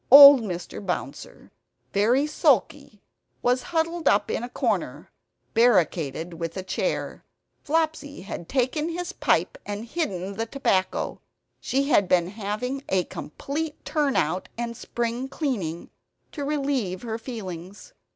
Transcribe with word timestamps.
Old 0.09 0.41
Mr. 0.41 0.83
Bouncer, 0.83 1.51
very 1.93 2.25
sulky, 2.25 3.03
was 3.43 3.61
huddled 3.69 4.07
up 4.07 4.31
in 4.31 4.41
a 4.41 4.49
corner, 4.49 5.11
barricaded 5.53 6.33
with 6.33 6.57
a 6.57 6.63
chair. 6.63 7.23
Flopsy 7.63 8.21
had 8.21 8.49
taken 8.49 8.85
away 8.85 8.93
his 8.93 9.13
pipe 9.13 9.59
and 9.63 9.85
hidden 9.85 10.33
the 10.37 10.47
tobacco. 10.47 11.21
She 11.59 11.89
had 11.89 12.07
been 12.07 12.29
having 12.29 12.83
a 12.89 13.03
complete 13.03 13.85
turn 13.85 14.15
out 14.15 14.49
and 14.57 14.75
spring 14.75 15.27
cleaning, 15.29 15.91
to 16.31 16.43
relieve 16.43 17.03
her 17.03 17.19
feelings. 17.19 17.93